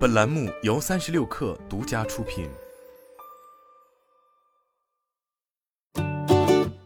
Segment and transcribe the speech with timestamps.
[0.00, 2.48] 本栏目由三十六氪独家出品。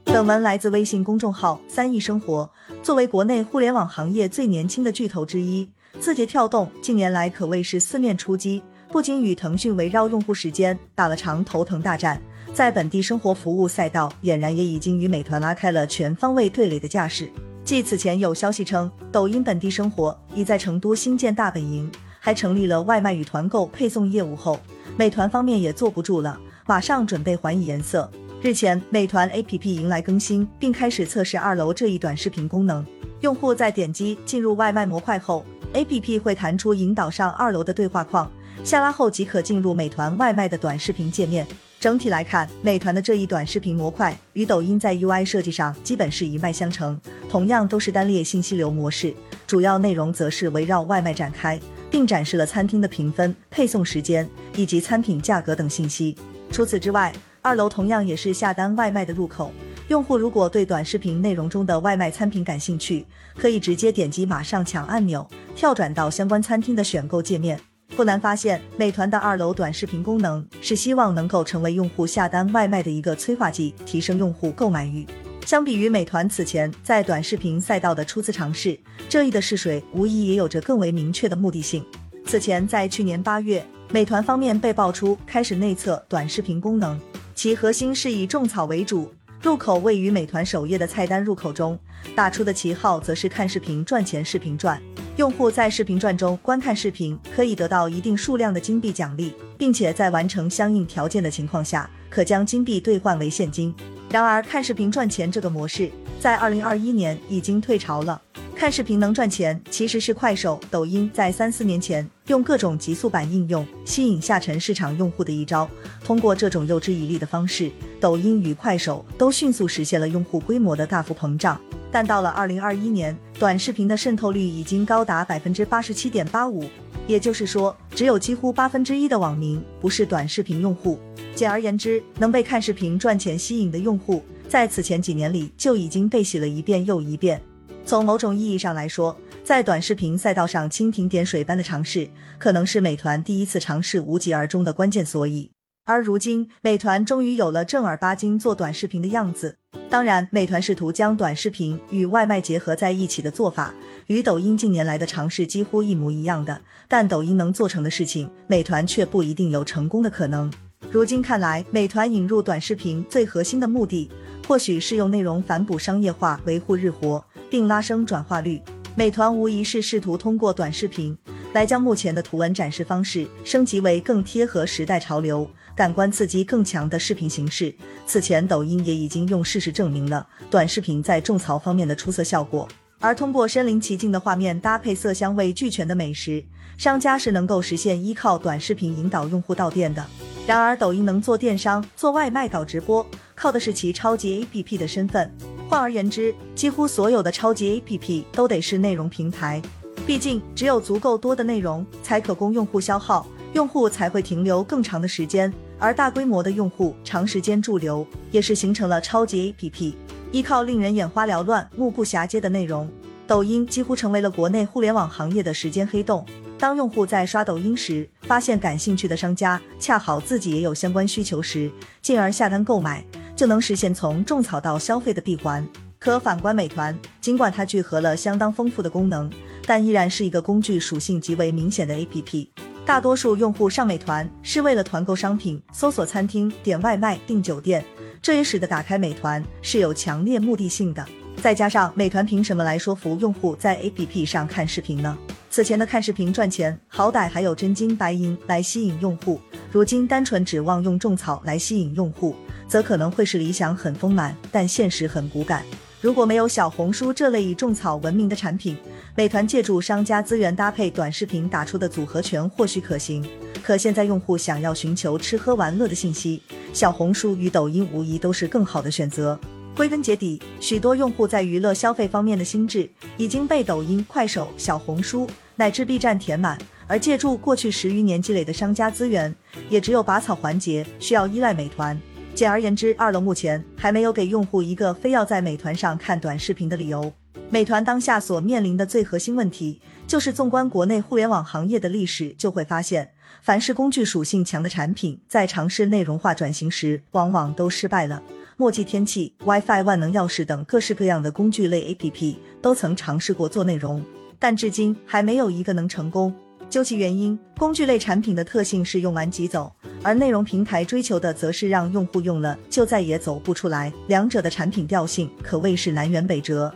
[0.07, 2.51] 本文来自微信公众号“三亿生活”。
[2.83, 12.21] 作为国内互联网行业最年轻的巨头之一，字节跳动近年来可谓是四面出击，不仅与腾讯围绕用户时间打了场头疼大战，
[12.53, 17.31] 在本地生活服务赛道，俨然也已经与美团拉开了全方位对垒的架势。
[17.63, 21.89] 继此前有消息称，抖音本地生活已在成都新建大本营，
[22.25, 24.59] 还成立了外卖与团购配送业务后，
[24.97, 28.11] 美团方面也坐不住了，马上准备还以颜色。
[28.41, 32.83] 日前，美团 APP 迎来更新，并开始测试二楼这一短视频功能。
[33.21, 38.31] 用户在点击进入外卖模块后，APP 会弹出引导上二楼的对话框，
[38.65, 41.47] 下拉后即可进入美团外卖的短视频界面。
[41.79, 46.99] 整体来看，美团的这一短视频模块与抖音在 UI 设计上基本是一脉相承，
[47.29, 49.15] 同样都是单列信息流模式，
[49.47, 51.61] 主要内容则是围绕外卖展开，
[51.95, 56.19] 并展示了餐厅的评分、配送时间以及餐品价格等信息。
[56.51, 59.53] 除此之外，二楼同样也是下单外卖的入口，
[59.87, 63.07] 用户如果对短视频内容中的外卖餐品感兴趣，
[63.37, 67.61] 可以直接点击马上抢按钮，跳转到相关餐厅的选购界面。
[67.95, 75.07] 不难发现，美团的二楼短视频功能是希望能够成为用户下单外卖的一个催化剂，提升用户购买欲。
[75.45, 78.79] 相比于美团此前在短视频赛道的初次尝试，
[79.11, 81.85] 这一的试水无疑也有着更为明确的目的性。
[82.25, 86.99] 此前，在去年八月，美团方面被爆出开始内测短视频功能，
[87.35, 91.79] 其核心是以种草为主，入口位于美团首页的菜单入口中，
[92.17, 94.81] 打出的旗号则是看视频赚钱，视频赚。
[95.17, 103.73] 用户在视频转中观看视频，可以得到一定数量的金币奖励，并且在完成相应条件的情况下，可将金币兑换为现金。
[104.15, 108.23] 然而，看视频赚钱这个模式在二零二一年已经退潮了。
[108.55, 115.69] 看视频能赚钱，其实是快手、抖音在三四年前用各种极速版应用吸引下沉市场用户的一招。
[116.05, 121.61] 通过这种诱之以利的方式，抖音与快手都迅速实现了用户规模的大幅膨胀。
[121.91, 126.63] 但到了二零二一年，短视频的渗透率已经高达百分之八十七点八五，
[127.09, 131.01] 也就是说，只有几乎八分之一的网民不是短视频用户。
[131.35, 137.43] 简而言之，能被看视频赚钱吸引的用户，在此前几年里就已经被洗了一遍又一遍。
[137.85, 142.09] 从某种意义上来说，在短视频赛道上蜻蜓点水般的尝试，
[142.39, 145.51] 可能是美团第一次尝试无疾而终的关键所以。
[145.85, 149.57] 而如今，美团终于有了正儿八经做短视频的样子。
[149.91, 153.75] 当然，美团试图将短视频与外卖结合在一起的做法，
[154.07, 156.63] 与抖音近年来的尝试几乎一模一样的。
[156.89, 160.51] 但抖音能做成的事情，美团却不一定有成功的可能。
[160.95, 164.09] 如今看来，美团引入短视频最核心的目的，
[164.47, 168.63] 或许是用内容反哺商业化，维护日活，并拉升转化率。
[168.95, 171.19] 美团无疑是试图通过短视频
[171.53, 175.51] 来将目前的图文展示方式升级为更贴合时代潮流。
[175.75, 177.75] 感官刺激更强的视频形式，
[178.07, 182.69] 此前抖音也已经用事实证明了短视频在种草方面的出色效果。
[183.01, 186.45] 而通过身临其境的画面搭配色香味俱全的美食，
[186.79, 190.07] 商家是能够实现依靠短视频引导用户到店的。
[190.47, 195.31] 然而，抖音能做电商、做外卖、搞直播，靠的是其超级 APP 的身份。
[195.71, 199.63] 换而言之，几乎所有的超级 APP 都得是内容平台，
[200.07, 205.51] 毕竟只有足够多的内容才可供用户消耗，用户才会停留更长的时间。
[205.79, 209.95] 而大规模的用户长时间驻留，也是形成了超级 APP。
[210.31, 212.87] 依靠令人眼花缭乱、目不暇接的内容，
[213.27, 216.27] 抖音几乎成为了国内互联网行业的时间黑洞。
[216.65, 221.71] 当用户在刷抖音时，发现感兴趣的商家恰好自己也有相关需求时，
[222.01, 223.05] 进而下单购买，
[223.37, 225.63] 就能实现从种草到消费的闭环。
[225.99, 229.31] 可反观美团，尽管它聚合了相当丰富的功能，
[229.67, 232.49] 但依然是一个工具属性极为明显的 APP。
[232.87, 237.85] 大多数用户上美团是为了团购商品、搜索餐厅、点外卖、订酒店，
[238.23, 241.07] 这也使得打开美团是有强烈目的性的。
[241.43, 245.15] 再加上美团凭什么来说服用户在 APP 上看视频呢？
[245.55, 249.41] 此前的看视频赚钱，好歹还有真金白银来吸引用户，
[249.71, 252.35] 如今单纯指望用种草来吸引用户，
[252.67, 255.65] 则可能会是理想很丰满，但现实很骨感。
[256.01, 258.77] 如果没有小红书这类以种草闻名的产品，
[259.15, 263.25] 美团借助商家资源搭配短视频打出的组合拳或许可行。
[263.63, 266.43] 可现在用户想要寻求吃喝玩乐的信息，
[266.73, 269.39] 小红书与抖音无疑都是更好的选择。
[269.77, 279.35] 归根结底，许多用户在娱乐消费方面的心智已经被抖音、快手、小红书乃至 B 站填满，而借助过去十余年积累的商家资源，
[279.69, 282.01] 也只有拔草环节需要依赖美团。
[282.35, 287.13] 简而言之，二楼目前还没有给用户一个非要在美团上看短视频的理由。
[287.51, 293.11] 美团当下所面临的最核心问题，就是纵观国内互联网行业的历史，就会发现，
[293.41, 298.21] 凡是工具属性强的产品，在尝试内容化转型时，往往都失败了。
[298.57, 304.03] 墨迹天气、WiFi、万能钥匙等各式各样的工具类 APP 都曾尝试过做内容，
[304.45, 306.31] 但至今还没有一个能成功。
[306.69, 316.71] 究其原因，工具类产品的特性是用完即走，而内容平台追求的则是让用户用了就再也走不出来，两者的产品调性可谓是南辕北辙。